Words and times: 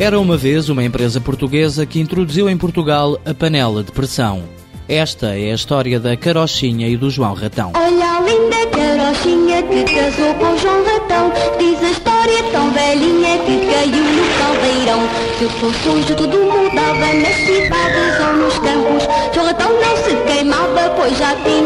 Era 0.00 0.18
uma 0.18 0.34
vez 0.34 0.70
uma 0.70 0.82
empresa 0.82 1.20
portuguesa 1.20 1.84
que 1.84 2.00
introduziu 2.00 2.48
em 2.48 2.56
Portugal 2.56 3.20
a 3.22 3.34
panela 3.34 3.84
de 3.84 3.92
pressão. 3.92 4.42
Esta 4.88 5.38
é 5.38 5.52
a 5.52 5.54
história 5.54 6.00
da 6.00 6.16
Carochinha 6.16 6.88
e 6.88 6.96
do 6.96 7.10
João 7.10 7.34
Ratão. 7.34 7.72
Olha 7.76 8.16
a 8.16 8.20
linda 8.22 8.66
Carochinha 8.72 9.62
que 9.62 9.84
casou 9.84 10.32
com 10.36 10.56
João 10.56 10.82
Ratão. 10.86 11.30
Diz 11.58 11.84
a 11.84 11.90
história 11.90 12.42
tão 12.50 12.70
velhinha 12.70 13.38
que 13.40 13.70
caiu 13.70 14.02
no 14.02 14.38
caldeirão. 14.38 15.00
Se 15.38 15.44
fosse 15.60 15.88
hoje 15.90 16.14
tudo 16.14 16.38
mudava 16.46 17.12
nas 17.12 17.36
cidades 17.36 18.26
ou 18.26 18.32
nos 18.38 18.58
campos. 18.58 19.04
João 19.34 19.46
Ratão 19.48 19.70
não 19.70 19.96
se 19.98 20.16
queimava, 20.32 20.94
pois 20.96 21.18
já 21.18 21.36
tinha. 21.44 21.59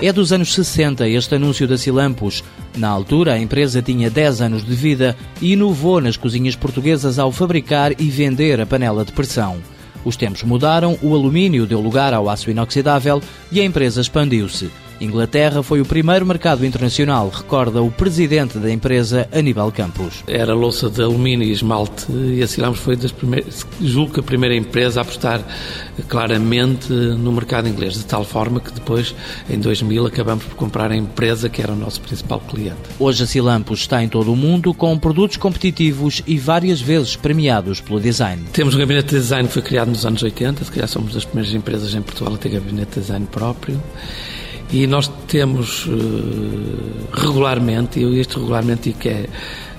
É 0.00 0.12
dos 0.12 0.32
anos 0.32 0.54
60 0.54 1.08
este 1.08 1.34
anúncio 1.34 1.66
da 1.66 1.76
Silampus. 1.76 2.44
Na 2.76 2.88
altura, 2.88 3.32
a 3.32 3.38
empresa 3.38 3.82
tinha 3.82 4.08
10 4.08 4.42
anos 4.42 4.64
de 4.64 4.72
vida 4.72 5.16
e 5.42 5.54
inovou 5.54 6.00
nas 6.00 6.16
cozinhas 6.16 6.54
portuguesas 6.54 7.18
ao 7.18 7.32
fabricar 7.32 8.00
e 8.00 8.08
vender 8.08 8.60
a 8.60 8.66
panela 8.66 9.04
de 9.04 9.10
pressão. 9.10 9.56
Os 10.04 10.16
tempos 10.16 10.44
mudaram, 10.44 10.96
o 11.02 11.12
alumínio 11.16 11.66
deu 11.66 11.80
lugar 11.80 12.14
ao 12.14 12.30
aço 12.30 12.48
inoxidável 12.48 13.20
e 13.50 13.60
a 13.60 13.64
empresa 13.64 14.00
expandiu-se. 14.00 14.70
Inglaterra 15.00 15.62
foi 15.62 15.80
o 15.80 15.84
primeiro 15.84 16.26
mercado 16.26 16.66
internacional, 16.66 17.28
recorda 17.28 17.80
o 17.80 17.90
presidente 17.90 18.58
da 18.58 18.70
empresa, 18.70 19.28
Aníbal 19.32 19.70
Campos. 19.70 20.24
Era 20.26 20.54
louça 20.54 20.90
de 20.90 21.00
alumínio 21.00 21.46
e 21.46 21.52
esmalte 21.52 22.10
e 22.10 22.42
a 22.42 22.46
Silamos 22.48 22.80
foi 22.80 22.96
das 22.96 23.12
primeiras, 23.12 23.64
julgo 23.80 24.14
que 24.14 24.20
a 24.20 24.22
primeira 24.22 24.56
empresa 24.56 25.00
a 25.00 25.02
apostar 25.02 25.40
claramente 26.08 26.92
no 26.92 27.32
mercado 27.32 27.68
inglês, 27.68 27.94
de 27.94 28.04
tal 28.04 28.24
forma 28.24 28.60
que 28.60 28.72
depois, 28.72 29.14
em 29.48 29.58
2000, 29.58 30.06
acabamos 30.06 30.44
por 30.44 30.56
comprar 30.56 30.90
a 30.90 30.96
empresa 30.96 31.48
que 31.48 31.62
era 31.62 31.72
o 31.72 31.76
nosso 31.76 32.00
principal 32.00 32.40
cliente. 32.40 32.78
Hoje 32.98 33.22
a 33.22 33.26
Silampos 33.26 33.80
está 33.80 34.02
em 34.02 34.08
todo 34.08 34.32
o 34.32 34.36
mundo 34.36 34.74
com 34.74 34.98
produtos 34.98 35.36
competitivos 35.36 36.22
e 36.26 36.38
várias 36.38 36.80
vezes 36.80 37.14
premiados 37.14 37.80
pelo 37.80 38.00
design. 38.00 38.44
Temos 38.52 38.74
um 38.74 38.78
gabinete 38.78 39.10
de 39.10 39.20
design 39.20 39.46
que 39.46 39.54
foi 39.54 39.62
criado 39.62 39.88
nos 39.88 40.04
anos 40.04 40.22
80, 40.22 40.64
se 40.64 40.72
calhar 40.72 40.88
somos 40.88 41.14
das 41.14 41.24
primeiras 41.24 41.54
empresas 41.54 41.94
em 41.94 42.02
Portugal 42.02 42.34
a 42.34 42.38
ter 42.38 42.48
gabinete 42.48 42.94
de 42.94 43.00
design 43.00 43.26
próprio. 43.30 43.80
E 44.70 44.86
nós 44.86 45.10
temos 45.26 45.86
uh, 45.86 45.92
regularmente, 47.12 48.00
e 48.00 48.20
este 48.20 48.36
regularmente 48.36 48.92
que 48.92 49.08
é 49.08 49.26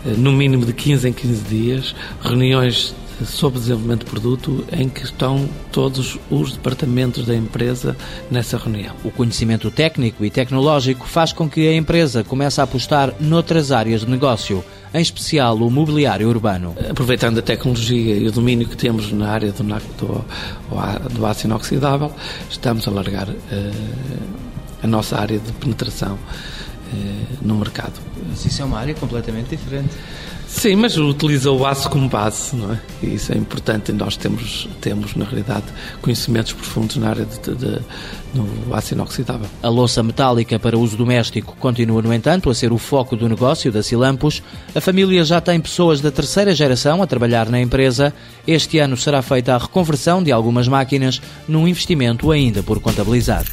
uh, 0.06 0.10
no 0.18 0.32
mínimo 0.32 0.66
de 0.66 0.74
15 0.74 1.10
em 1.10 1.14
15 1.14 1.42
dias, 1.44 1.96
reuniões 2.24 2.96
sobre 3.26 3.60
desenvolvimento 3.60 4.06
de 4.06 4.12
produto 4.12 4.66
em 4.72 4.88
que 4.88 5.04
estão 5.04 5.48
todos 5.72 6.18
os 6.30 6.54
departamentos 6.54 7.26
da 7.26 7.36
empresa 7.36 7.96
nessa 8.30 8.58
reunião. 8.58 8.96
O 9.04 9.12
conhecimento 9.12 9.70
técnico 9.70 10.24
e 10.24 10.30
tecnológico 10.30 11.08
faz 11.08 11.34
com 11.34 11.50
que 11.50 11.68
a 11.68 11.76
empresa 11.76 12.24
comece 12.24 12.62
a 12.62 12.64
apostar 12.64 13.14
noutras 13.20 13.72
áreas 13.72 14.02
de 14.02 14.10
negócio, 14.10 14.64
em 14.94 15.02
especial 15.02 15.58
o 15.58 15.70
mobiliário 15.70 16.28
urbano. 16.30 16.76
Aproveitando 16.90 17.40
a 17.40 17.42
tecnologia 17.42 18.16
e 18.16 18.28
o 18.28 18.32
domínio 18.32 18.68
que 18.68 18.78
temos 18.78 19.12
na 19.12 19.30
área 19.30 19.52
do, 19.52 19.64
do, 19.64 20.26
do 21.12 21.26
aço 21.26 21.46
inoxidável, 21.46 22.12
estamos 22.50 22.88
a 22.88 22.92
largar 22.92 23.30
uh, 23.30 24.49
a 24.82 24.88
nossa 24.88 25.18
área 25.18 25.40
de 25.40 25.52
penetração 25.54 26.18
eh, 26.94 27.36
no 27.42 27.56
mercado. 27.56 28.00
Mas 28.28 28.46
isso 28.46 28.62
é 28.62 28.66
uma 28.66 28.80
área 28.80 28.94
completamente 28.94 29.50
diferente. 29.50 29.90
Sim, 30.50 30.78
mas 30.78 30.98
utiliza 30.98 31.52
o 31.52 31.64
aço 31.66 31.88
como 31.90 32.10
base, 32.10 32.56
não 32.56 32.74
é? 32.74 32.80
E 33.04 33.14
isso 33.14 33.32
é 33.32 33.38
importante. 33.38 33.94
Nós 33.94 34.18
temos, 34.18 34.68
temos 34.82 35.16
na 35.16 35.24
realidade, 35.24 35.66
conhecimentos 36.02 36.54
profundos 36.54 36.98
na 36.98 37.10
área 37.10 37.24
de, 37.24 37.40
de, 37.40 37.56
de, 37.56 37.80
no 38.34 38.74
aço 38.74 38.96
inoxidável. 38.96 39.48
A 39.62 39.70
louça 39.70 40.02
metálica 40.02 40.58
para 40.58 40.78
uso 40.78 40.98
doméstico 40.98 41.56
continua, 41.60 42.02
no 42.02 42.12
entanto, 42.12 42.50
a 42.50 42.56
ser 42.56 42.74
o 42.74 42.80
foco 42.80 43.16
do 43.16 43.30
negócio 43.30 43.72
da 43.72 43.84
Silampos. 43.84 44.42
A 44.74 44.82
família 44.82 45.24
já 45.24 45.40
tem 45.40 45.62
pessoas 45.62 46.02
da 46.02 46.10
terceira 46.10 46.54
geração 46.56 47.04
a 47.04 47.08
trabalhar 47.08 47.48
na 47.48 47.62
empresa. 47.62 48.12
Este 48.48 48.80
ano 48.80 48.98
será 48.98 49.22
feita 49.22 49.54
a 49.54 49.58
reconversão 49.60 50.24
de 50.24 50.32
algumas 50.32 50.68
máquinas 50.68 51.22
num 51.48 51.68
investimento 51.68 52.32
ainda 52.32 52.64
por 52.64 52.80
contabilizar. 52.80 53.46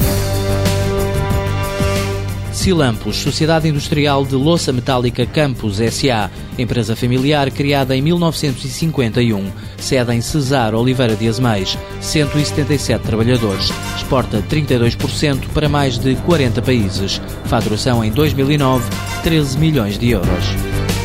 Silampos, 2.66 3.18
Sociedade 3.18 3.68
Industrial 3.68 4.26
de 4.26 4.34
Louça 4.34 4.72
Metálica 4.72 5.24
Campos 5.24 5.80
S.A., 5.80 6.28
empresa 6.58 6.96
familiar 6.96 7.48
criada 7.48 7.94
em 7.94 8.02
1951, 8.02 9.52
sede 9.78 10.12
em 10.12 10.20
Cesar 10.20 10.74
Oliveira 10.74 11.14
de 11.14 11.28
Azeméis, 11.28 11.78
177 12.00 13.04
trabalhadores, 13.04 13.70
exporta 13.94 14.42
32% 14.50 15.46
para 15.54 15.68
mais 15.68 15.96
de 15.96 16.16
40 16.16 16.60
países, 16.60 17.22
faturação 17.44 18.04
em 18.04 18.10
2009, 18.10 18.84
13 19.22 19.58
milhões 19.58 19.96
de 19.96 20.10
euros. 20.10 20.95